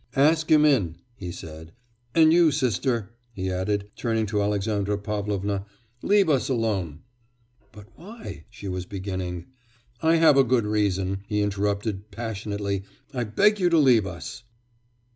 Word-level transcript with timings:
'Ask 0.15 0.49
him 0.49 0.65
in,' 0.65 0.95
he 1.13 1.31
said, 1.31 1.73
'and 2.15 2.33
you, 2.33 2.49
sister,' 2.51 3.11
he 3.33 3.51
added, 3.51 3.91
turning 3.95 4.25
to 4.25 4.41
Alexandra 4.41 4.97
Pavlovna, 4.97 5.63
'leave 6.01 6.27
us 6.27 6.49
alone.' 6.49 7.01
'But 7.71 7.85
why?' 7.93 8.45
she 8.49 8.67
was 8.67 8.87
beginning. 8.87 9.45
'I 10.01 10.15
have 10.15 10.37
a 10.37 10.43
good 10.43 10.65
reason,' 10.65 11.19
he 11.27 11.43
interrupted, 11.43 12.09
passionately. 12.09 12.81
'I 13.13 13.25
beg 13.25 13.59
you 13.59 13.69
to 13.69 13.77
leave 13.77 14.07
us. 14.07 14.41